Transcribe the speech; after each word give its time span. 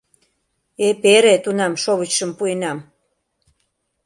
Эпере 0.87 1.35
тунам 1.43 1.73
шовычшым 1.83 2.31
пуэнам... 2.37 2.79